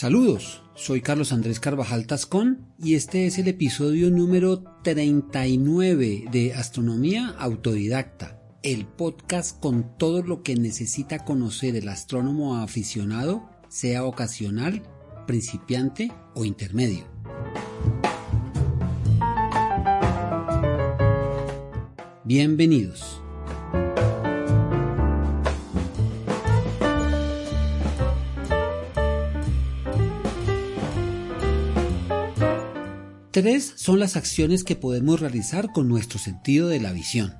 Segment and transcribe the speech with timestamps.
[0.00, 7.34] Saludos, soy Carlos Andrés Carvajal Tascón y este es el episodio número 39 de Astronomía
[7.36, 14.84] Autodidacta, el podcast con todo lo que necesita conocer el astrónomo aficionado, sea ocasional,
[15.26, 17.04] principiante o intermedio.
[22.22, 23.20] Bienvenidos.
[33.40, 37.34] Tres son las acciones que podemos realizar con nuestro sentido de la visión.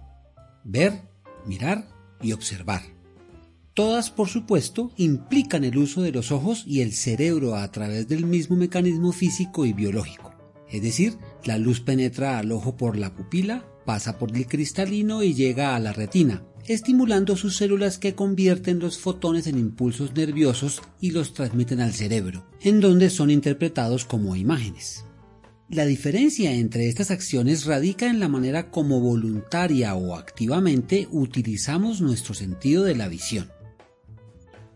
[0.62, 0.92] Ver,
[1.44, 1.88] mirar
[2.22, 2.82] y observar.
[3.74, 8.26] Todas, por supuesto, implican el uso de los ojos y el cerebro a través del
[8.26, 10.32] mismo mecanismo físico y biológico.
[10.70, 15.34] Es decir, la luz penetra al ojo por la pupila, pasa por el cristalino y
[15.34, 21.10] llega a la retina, estimulando sus células que convierten los fotones en impulsos nerviosos y
[21.10, 25.02] los transmiten al cerebro, en donde son interpretados como imágenes.
[25.70, 32.32] La diferencia entre estas acciones radica en la manera como voluntaria o activamente utilizamos nuestro
[32.32, 33.50] sentido de la visión.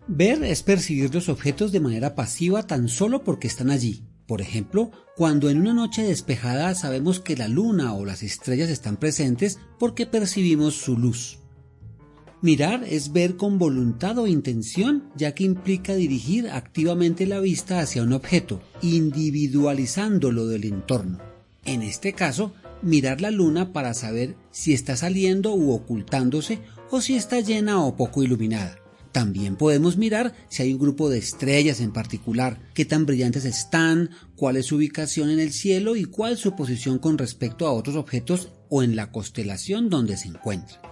[0.06, 4.04] Ver es percibir los objetos de manera pasiva tan solo porque están allí.
[4.26, 8.98] Por ejemplo, cuando en una noche despejada sabemos que la luna o las estrellas están
[8.98, 11.41] presentes porque percibimos su luz.
[12.42, 18.02] Mirar es ver con voluntad o intención, ya que implica dirigir activamente la vista hacia
[18.02, 21.20] un objeto, individualizándolo del entorno.
[21.64, 26.58] En este caso, mirar la luna para saber si está saliendo u ocultándose
[26.90, 28.76] o si está llena o poco iluminada.
[29.12, 34.10] También podemos mirar si hay un grupo de estrellas en particular, qué tan brillantes están,
[34.34, 37.94] cuál es su ubicación en el cielo y cuál su posición con respecto a otros
[37.94, 40.91] objetos o en la constelación donde se encuentra.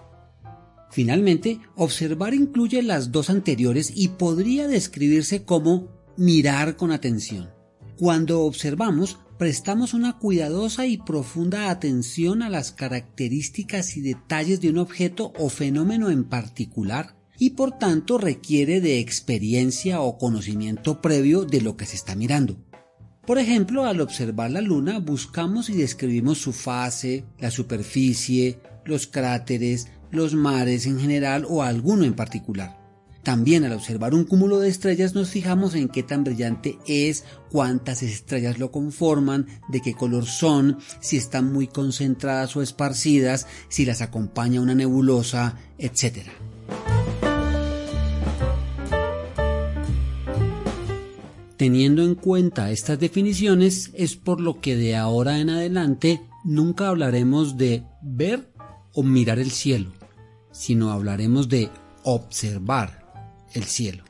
[0.90, 7.50] Finalmente, observar incluye las dos anteriores y podría describirse como mirar con atención.
[7.96, 14.78] Cuando observamos, prestamos una cuidadosa y profunda atención a las características y detalles de un
[14.78, 21.62] objeto o fenómeno en particular y por tanto requiere de experiencia o conocimiento previo de
[21.62, 22.58] lo que se está mirando.
[23.26, 29.88] Por ejemplo, al observar la luna buscamos y describimos su fase, la superficie, los cráteres,
[30.10, 32.80] los mares en general o alguno en particular.
[33.22, 38.02] También al observar un cúmulo de estrellas nos fijamos en qué tan brillante es, cuántas
[38.02, 44.00] estrellas lo conforman, de qué color son, si están muy concentradas o esparcidas, si las
[44.00, 46.28] acompaña una nebulosa, etc.
[51.58, 57.58] Teniendo en cuenta estas definiciones es por lo que de ahora en adelante nunca hablaremos
[57.58, 58.50] de ver
[58.94, 59.92] o mirar el cielo,
[60.52, 61.70] sino hablaremos de
[62.04, 63.04] observar
[63.52, 64.04] el cielo.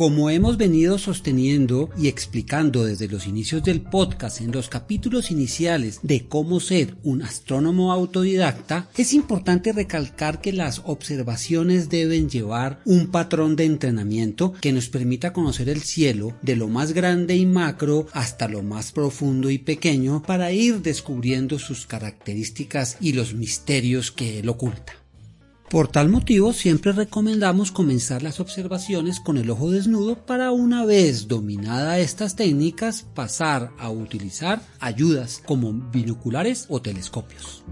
[0.00, 6.00] Como hemos venido sosteniendo y explicando desde los inicios del podcast en los capítulos iniciales
[6.02, 13.08] de cómo ser un astrónomo autodidacta, es importante recalcar que las observaciones deben llevar un
[13.08, 18.06] patrón de entrenamiento que nos permita conocer el cielo de lo más grande y macro
[18.14, 24.38] hasta lo más profundo y pequeño para ir descubriendo sus características y los misterios que
[24.38, 24.99] él oculta.
[25.70, 31.28] Por tal motivo, siempre recomendamos comenzar las observaciones con el ojo desnudo para una vez
[31.28, 37.62] dominada estas técnicas pasar a utilizar ayudas como binoculares o telescopios.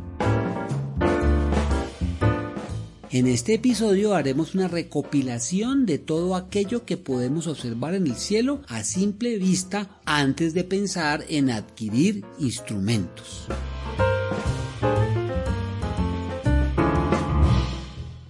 [3.11, 8.63] En este episodio haremos una recopilación de todo aquello que podemos observar en el cielo
[8.69, 13.49] a simple vista antes de pensar en adquirir instrumentos.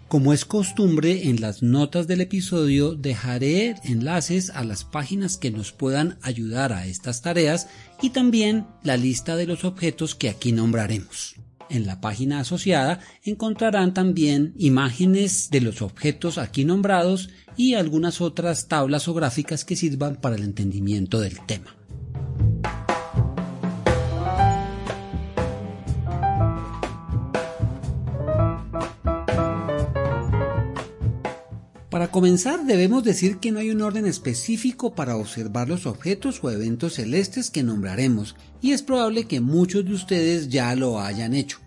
[0.08, 5.72] Como es costumbre, en las notas del episodio dejaré enlaces a las páginas que nos
[5.72, 7.68] puedan ayudar a estas tareas
[8.00, 11.34] y también la lista de los objetos que aquí nombraremos.
[11.68, 17.28] En la página asociada encontrarán también imágenes de los objetos aquí nombrados
[17.58, 21.77] y algunas otras tablas o gráficas que sirvan para el entendimiento del tema.
[32.08, 36.50] Para comenzar, debemos decir que no hay un orden específico para observar los objetos o
[36.50, 41.58] eventos celestes que nombraremos, y es probable que muchos de ustedes ya lo hayan hecho.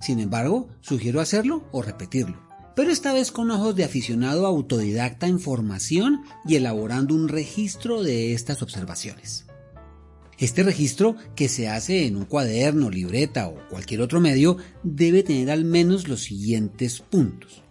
[0.00, 2.40] Sin embargo, sugiero hacerlo o repetirlo,
[2.76, 8.32] pero esta vez con ojos de aficionado autodidacta en formación y elaborando un registro de
[8.32, 9.46] estas observaciones.
[10.38, 15.50] Este registro, que se hace en un cuaderno, libreta o cualquier otro medio, debe tener
[15.50, 17.64] al menos los siguientes puntos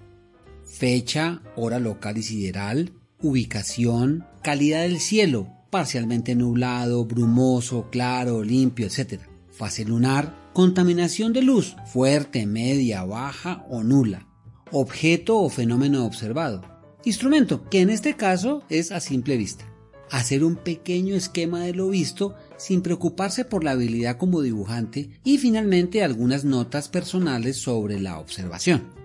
[0.69, 9.21] fecha, hora local y sideral, ubicación, calidad del cielo, parcialmente nublado, brumoso, claro, limpio, etc.
[9.49, 14.27] Fase lunar, contaminación de luz, fuerte, media, baja o nula.
[14.71, 16.61] Objeto o fenómeno observado.
[17.03, 19.65] Instrumento, que en este caso es a simple vista.
[20.11, 25.37] Hacer un pequeño esquema de lo visto sin preocuparse por la habilidad como dibujante y
[25.37, 28.98] finalmente algunas notas personales sobre la observación.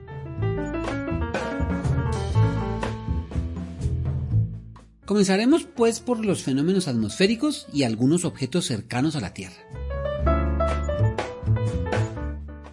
[5.04, 9.56] Comenzaremos pues por los fenómenos atmosféricos y algunos objetos cercanos a la Tierra.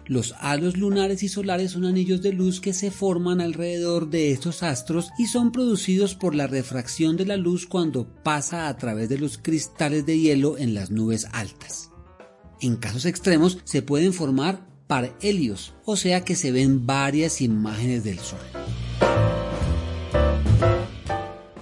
[0.06, 4.62] Los halos lunares y solares son anillos de luz que se forman alrededor de estos
[4.62, 9.18] astros y son producidos por la refracción de la luz cuando pasa a través de
[9.18, 11.90] los cristales de hielo en las nubes altas.
[12.60, 18.18] En casos extremos se pueden formar parhelios, o sea que se ven varias imágenes del
[18.18, 18.40] Sol.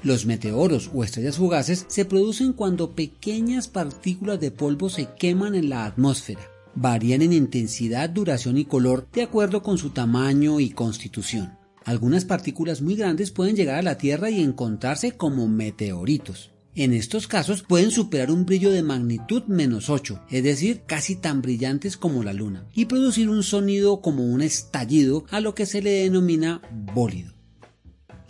[0.02, 5.69] Los meteoros o estrellas fugaces se producen cuando pequeñas partículas de polvo se queman en
[5.69, 6.41] la atmósfera.
[6.75, 11.58] Varían en intensidad, duración y color de acuerdo con su tamaño y constitución.
[11.85, 16.50] Algunas partículas muy grandes pueden llegar a la Tierra y encontrarse como meteoritos.
[16.75, 21.43] En estos casos pueden superar un brillo de magnitud menos 8, es decir, casi tan
[21.43, 25.82] brillantes como la Luna, y producir un sonido como un estallido a lo que se
[25.82, 26.62] le denomina
[26.94, 27.40] bólido.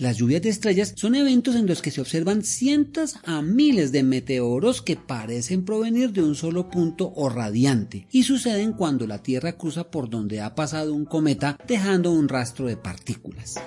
[0.00, 4.02] Las lluvias de estrellas son eventos en los que se observan cientos a miles de
[4.02, 9.58] meteoros que parecen provenir de un solo punto o radiante y suceden cuando la Tierra
[9.58, 13.60] cruza por donde ha pasado un cometa dejando un rastro de partículas.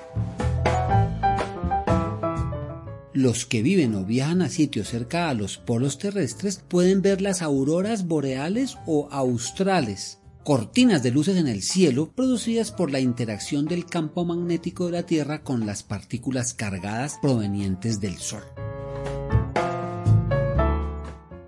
[3.14, 7.44] Los que viven o viajan a sitios cerca a los polos terrestres pueden ver las
[7.44, 13.86] auroras boreales o australes, cortinas de luces en el cielo producidas por la interacción del
[13.86, 18.44] campo magnético de la Tierra con las partículas cargadas provenientes del Sol.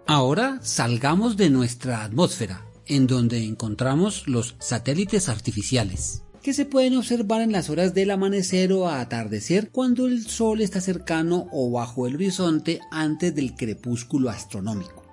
[0.08, 7.42] Ahora salgamos de nuestra atmósfera, en donde encontramos los satélites artificiales, que se pueden observar
[7.42, 12.16] en las horas del amanecer o atardecer cuando el Sol está cercano o bajo el
[12.16, 15.05] horizonte antes del crepúsculo astronómico.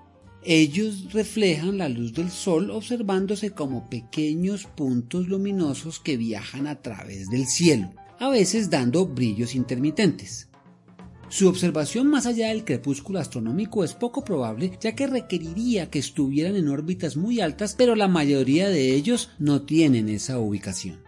[0.44, 7.30] Ellos reflejan la luz del sol observándose como pequeños puntos luminosos que viajan a través
[7.30, 10.48] del cielo, a veces dando brillos intermitentes.
[11.28, 16.56] Su observación más allá del crepúsculo astronómico es poco probable ya que requeriría que estuvieran
[16.56, 21.00] en órbitas muy altas pero la mayoría de ellos no tienen esa ubicación.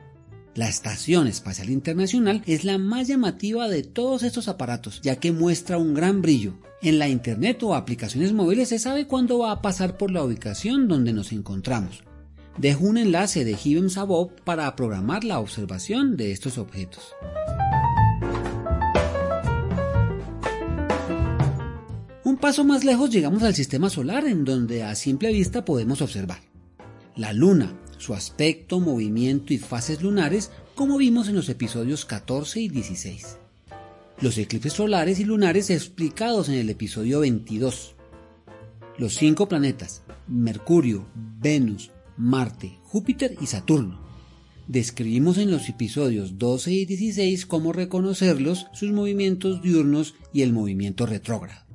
[0.54, 5.78] La Estación Espacial Internacional es la más llamativa de todos estos aparatos, ya que muestra
[5.78, 6.54] un gran brillo.
[6.84, 10.86] En la Internet o aplicaciones móviles se sabe cuándo va a pasar por la ubicación
[10.86, 12.04] donde nos encontramos.
[12.58, 13.88] Dejo un enlace de Hibem
[14.44, 17.14] para programar la observación de estos objetos.
[22.22, 26.40] Un paso más lejos llegamos al sistema solar en donde a simple vista podemos observar
[27.16, 32.68] la Luna, su aspecto, movimiento y fases lunares como vimos en los episodios 14 y
[32.68, 33.38] 16.
[34.24, 37.94] Los eclipses solares y lunares explicados en el episodio 22.
[38.96, 44.00] Los cinco planetas, Mercurio, Venus, Marte, Júpiter y Saturno.
[44.66, 51.04] Describimos en los episodios 12 y 16 cómo reconocerlos, sus movimientos diurnos y el movimiento
[51.04, 51.66] retrógrado.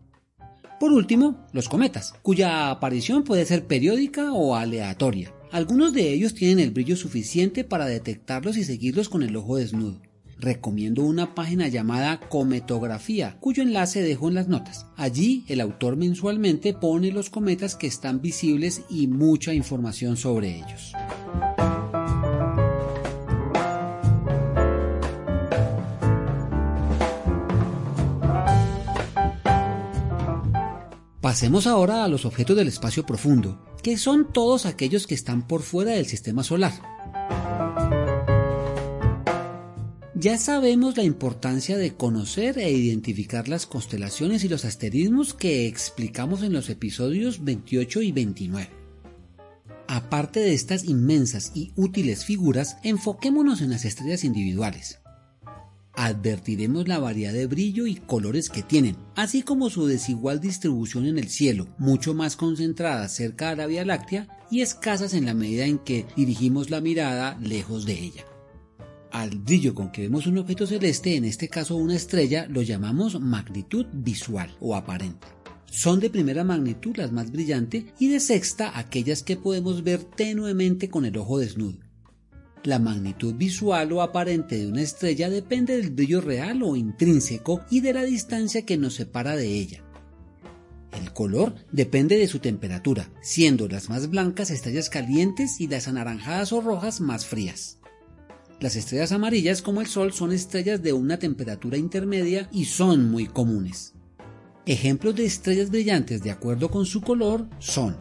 [0.79, 5.35] Por último, los cometas, cuya aparición puede ser periódica o aleatoria.
[5.51, 10.01] Algunos de ellos tienen el brillo suficiente para detectarlos y seguirlos con el ojo desnudo.
[10.41, 14.85] Recomiendo una página llamada Cometografía, cuyo enlace dejo en las notas.
[14.95, 20.93] Allí el autor mensualmente pone los cometas que están visibles y mucha información sobre ellos.
[31.19, 35.63] Pasemos ahora a los objetos del espacio profundo, que son todos aquellos que están por
[35.63, 36.98] fuera del sistema solar.
[40.19, 46.43] Ya sabemos la importancia de conocer e identificar las constelaciones y los asterismos que explicamos
[46.43, 48.69] en los episodios 28 y 29.
[49.87, 54.99] Aparte de estas inmensas y útiles figuras, enfoquémonos en las estrellas individuales
[55.99, 61.17] advertiremos la variedad de brillo y colores que tienen, así como su desigual distribución en
[61.17, 65.65] el cielo, mucho más concentradas cerca de la Vía Láctea y escasas en la medida
[65.65, 68.28] en que dirigimos la mirada lejos de ella.
[69.11, 73.19] Al brillo con que vemos un objeto celeste, en este caso una estrella, lo llamamos
[73.19, 75.27] magnitud visual o aparente.
[75.65, 80.89] Son de primera magnitud las más brillantes y de sexta aquellas que podemos ver tenuemente
[80.89, 81.79] con el ojo desnudo.
[82.63, 87.81] La magnitud visual o aparente de una estrella depende del brillo real o intrínseco y
[87.81, 89.83] de la distancia que nos separa de ella.
[90.91, 96.51] El color depende de su temperatura, siendo las más blancas estrellas calientes y las anaranjadas
[96.51, 97.78] o rojas más frías.
[98.59, 103.25] Las estrellas amarillas como el Sol son estrellas de una temperatura intermedia y son muy
[103.25, 103.93] comunes.
[104.65, 107.97] Ejemplos de estrellas brillantes de acuerdo con su color son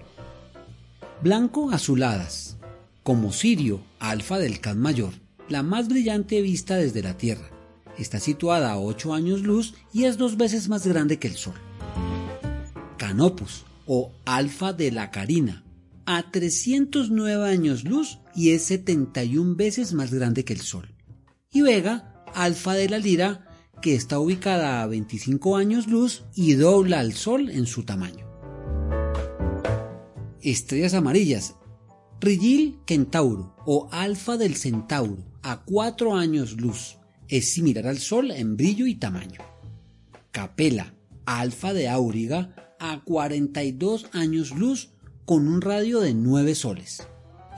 [1.22, 2.56] blanco azuladas,
[3.04, 5.14] como Sirio, alfa del Can mayor,
[5.48, 7.50] la más brillante vista desde la Tierra.
[7.96, 11.54] Está situada a 8 años luz y es dos veces más grande que el Sol.
[12.96, 15.64] Canopus o alfa de la Carina,
[16.10, 20.94] a 309 años luz y es 71 veces más grande que el Sol.
[21.52, 23.46] Y Vega, alfa de la Lira,
[23.82, 28.26] que está ubicada a 25 años luz y dobla al Sol en su tamaño.
[30.40, 31.56] Estrellas amarillas.
[32.22, 36.96] Rigil Centauro o alfa del Centauro, a 4 años luz.
[37.28, 39.42] Es similar al Sol en brillo y tamaño.
[40.30, 40.94] Capela,
[41.26, 44.92] alfa de Auriga, a 42 años luz
[45.28, 47.06] con un radio de 9 soles.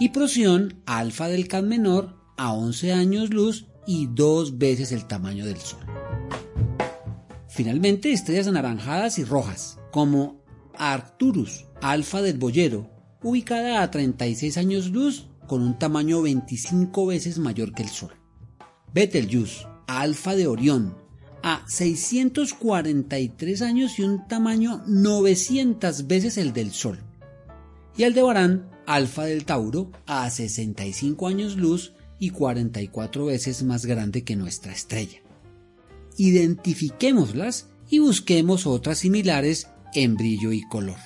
[0.00, 5.46] Y Procyon, alfa del Can menor, a 11 años luz y dos veces el tamaño
[5.46, 5.78] del Sol.
[7.48, 10.42] Finalmente, estrellas anaranjadas y rojas, como
[10.76, 12.90] Arcturus, alfa del Boyero,
[13.22, 18.14] ubicada a 36 años luz con un tamaño 25 veces mayor que el Sol.
[18.92, 20.96] Betelgeuse, alfa de Orión,
[21.44, 27.04] a 643 años y un tamaño 900 veces el del Sol.
[27.96, 34.36] Y Aldebarán, alfa del Tauro, a 65 años luz y 44 veces más grande que
[34.36, 35.20] nuestra estrella.
[36.16, 40.98] Identifiquémoslas y busquemos otras similares en brillo y color.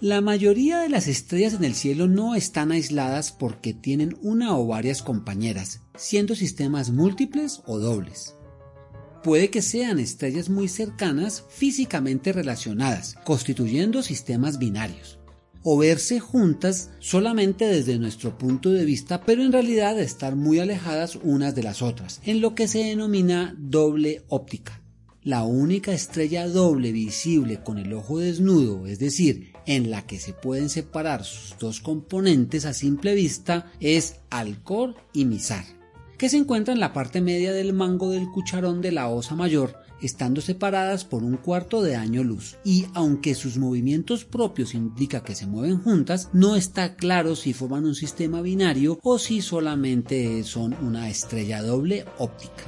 [0.00, 4.66] La mayoría de las estrellas en el cielo no están aisladas porque tienen una o
[4.66, 8.34] varias compañeras, siendo sistemas múltiples o dobles.
[9.24, 15.18] Puede que sean estrellas muy cercanas físicamente relacionadas, constituyendo sistemas binarios,
[15.62, 21.16] o verse juntas solamente desde nuestro punto de vista, pero en realidad estar muy alejadas
[21.22, 24.82] unas de las otras, en lo que se denomina doble óptica.
[25.22, 30.34] La única estrella doble visible con el ojo desnudo, es decir, en la que se
[30.34, 35.64] pueden separar sus dos componentes a simple vista es Alcor y Mizar,
[36.24, 39.76] que se encuentran en la parte media del mango del cucharón de la osa mayor,
[40.00, 42.56] estando separadas por un cuarto de año luz.
[42.64, 47.84] Y aunque sus movimientos propios indican que se mueven juntas, no está claro si forman
[47.84, 52.64] un sistema binario o si solamente son una estrella doble óptica.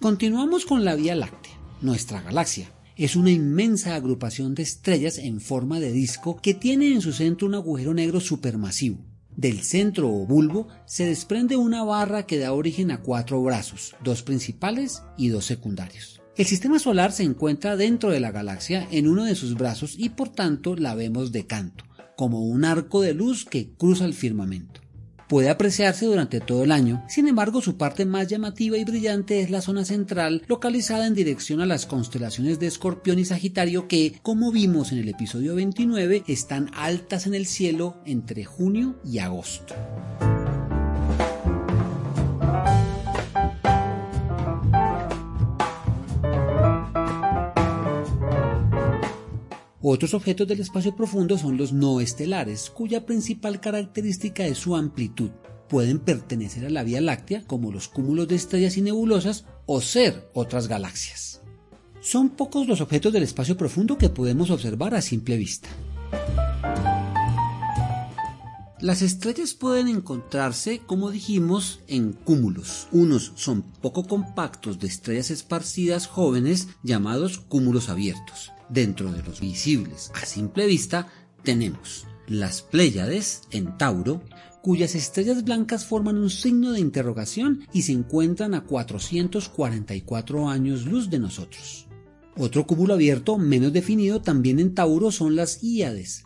[0.00, 2.70] Continuamos con la Vía Láctea, nuestra galaxia.
[2.96, 7.46] Es una inmensa agrupación de estrellas en forma de disco que tiene en su centro
[7.46, 8.98] un agujero negro supermasivo.
[9.34, 14.22] Del centro o bulbo se desprende una barra que da origen a cuatro brazos, dos
[14.22, 16.20] principales y dos secundarios.
[16.36, 20.10] El sistema solar se encuentra dentro de la galaxia en uno de sus brazos y
[20.10, 21.84] por tanto la vemos de canto,
[22.14, 24.81] como un arco de luz que cruza el firmamento
[25.32, 29.48] puede apreciarse durante todo el año, sin embargo su parte más llamativa y brillante es
[29.48, 34.52] la zona central localizada en dirección a las constelaciones de Escorpión y Sagitario que, como
[34.52, 39.74] vimos en el episodio 29, están altas en el cielo entre junio y agosto.
[49.84, 55.30] Otros objetos del espacio profundo son los no estelares, cuya principal característica es su amplitud.
[55.68, 60.30] Pueden pertenecer a la Vía Láctea, como los cúmulos de estrellas y nebulosas, o ser
[60.34, 61.42] otras galaxias.
[62.00, 65.68] Son pocos los objetos del espacio profundo que podemos observar a simple vista.
[68.80, 72.86] Las estrellas pueden encontrarse, como dijimos, en cúmulos.
[72.92, 78.51] Unos son poco compactos de estrellas esparcidas jóvenes llamados cúmulos abiertos.
[78.72, 81.06] Dentro de los visibles a simple vista
[81.42, 84.22] tenemos las Pléyades en Tauro,
[84.62, 91.10] cuyas estrellas blancas forman un signo de interrogación y se encuentran a 444 años luz
[91.10, 91.86] de nosotros.
[92.38, 96.24] Otro cúmulo abierto menos definido también en Tauro son las Íades.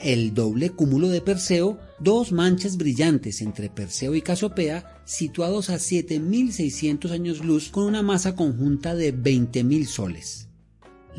[0.00, 7.10] El doble cúmulo de Perseo, dos manchas brillantes entre Perseo y Casopea, situados a 7600
[7.10, 10.47] años luz con una masa conjunta de 20.000 soles.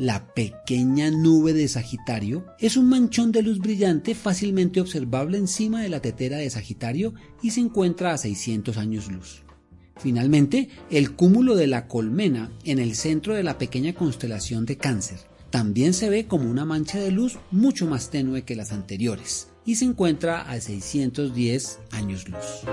[0.00, 5.90] La pequeña nube de Sagitario es un manchón de luz brillante fácilmente observable encima de
[5.90, 9.42] la tetera de Sagitario y se encuentra a 600 años luz.
[9.98, 15.18] Finalmente, el cúmulo de la colmena en el centro de la pequeña constelación de Cáncer
[15.50, 19.74] también se ve como una mancha de luz mucho más tenue que las anteriores y
[19.74, 22.64] se encuentra a 610 años luz.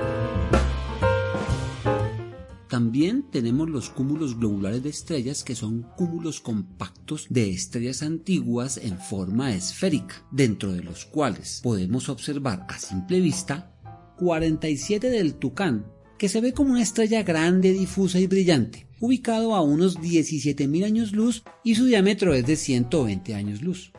[2.77, 8.99] También tenemos los cúmulos globulares de estrellas que son cúmulos compactos de estrellas antiguas en
[8.99, 13.73] forma esférica, dentro de los cuales podemos observar a simple vista
[14.19, 15.87] 47 del Tucán,
[16.19, 21.13] que se ve como una estrella grande, difusa y brillante, ubicado a unos 17.000 años
[21.13, 23.91] luz y su diámetro es de 120 años luz.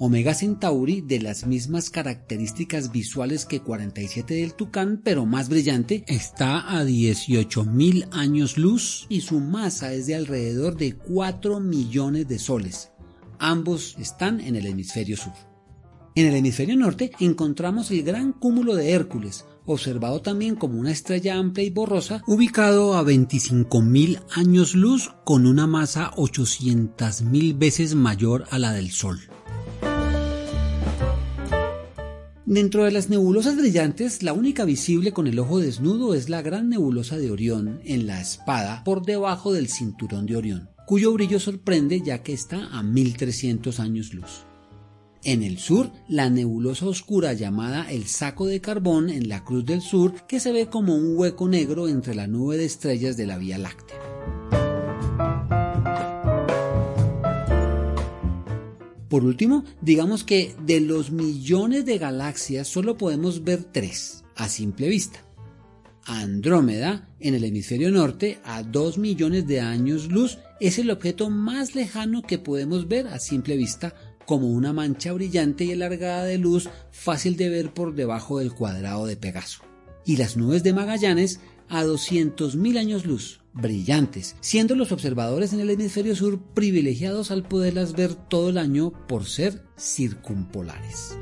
[0.00, 6.78] Omega Centauri de las mismas características visuales que 47 del Tucán, pero más brillante, está
[6.78, 12.92] a 18.000 años luz y su masa es de alrededor de 4 millones de soles.
[13.40, 15.32] Ambos están en el hemisferio sur.
[16.14, 21.36] En el hemisferio norte encontramos el gran cúmulo de Hércules, observado también como una estrella
[21.36, 28.60] amplia y borrosa, ubicado a 25.000 años luz con una masa 800.000 veces mayor a
[28.60, 29.18] la del Sol.
[32.48, 36.70] Dentro de las nebulosas brillantes, la única visible con el ojo desnudo es la gran
[36.70, 42.00] nebulosa de Orión en la espada por debajo del cinturón de Orión, cuyo brillo sorprende
[42.00, 44.46] ya que está a 1300 años luz.
[45.24, 49.82] En el sur, la nebulosa oscura llamada el saco de carbón en la Cruz del
[49.82, 53.36] Sur, que se ve como un hueco negro entre la nube de estrellas de la
[53.36, 54.67] Vía Láctea.
[59.08, 64.88] Por último, digamos que de los millones de galaxias solo podemos ver tres a simple
[64.88, 65.24] vista.
[66.04, 71.74] Andrómeda, en el hemisferio norte, a 2 millones de años luz, es el objeto más
[71.74, 76.68] lejano que podemos ver a simple vista como una mancha brillante y alargada de luz
[76.90, 79.62] fácil de ver por debajo del cuadrado de Pegaso.
[80.04, 85.70] Y las nubes de Magallanes a 200.000 años luz, brillantes, siendo los observadores en el
[85.70, 91.16] hemisferio sur privilegiados al poderlas ver todo el año por ser circumpolares.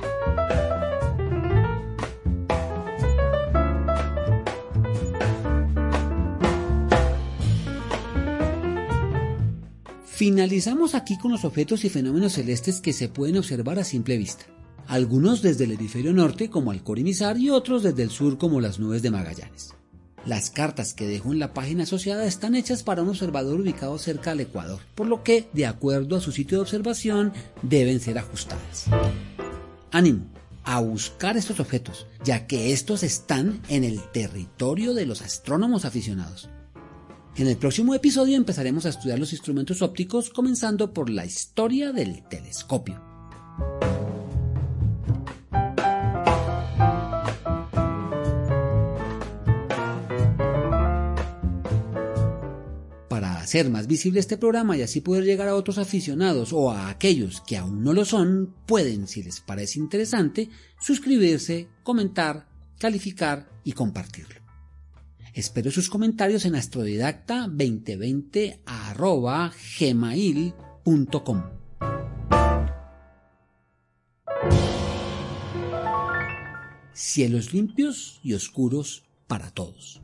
[10.16, 14.46] Finalizamos aquí con los objetos y fenómenos celestes que se pueden observar a simple vista.
[14.86, 19.02] Algunos desde el hemisferio norte como Alcorimizar y otros desde el sur como las nubes
[19.02, 19.75] de Magallanes.
[20.26, 24.32] Las cartas que dejo en la página asociada están hechas para un observador ubicado cerca
[24.32, 28.86] al Ecuador, por lo que, de acuerdo a su sitio de observación, deben ser ajustadas.
[29.92, 30.26] Ánimo
[30.64, 36.50] a buscar estos objetos, ya que estos están en el territorio de los astrónomos aficionados.
[37.36, 42.24] En el próximo episodio empezaremos a estudiar los instrumentos ópticos, comenzando por la historia del
[42.28, 43.00] telescopio.
[53.46, 57.40] Hacer más visible este programa y así poder llegar a otros aficionados o a aquellos
[57.46, 62.48] que aún no lo son, pueden, si les parece interesante, suscribirse, comentar,
[62.80, 64.40] calificar y compartirlo.
[65.32, 68.58] Espero sus comentarios en astrodidacta2020
[69.78, 71.42] gmail.com.
[76.92, 80.02] Cielos limpios y oscuros para todos.